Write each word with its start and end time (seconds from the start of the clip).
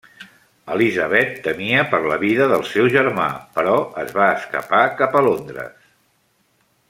Elizabeth 0.75 1.35
temia 1.47 1.83
per 1.91 1.99
la 2.13 2.17
vida 2.23 2.47
del 2.53 2.65
seu 2.71 2.89
germà, 2.97 3.29
però 3.59 3.77
es 4.05 4.11
va 4.21 4.33
escapar 4.41 4.83
cap 5.03 5.19
a 5.21 5.25
Londres. 5.31 5.77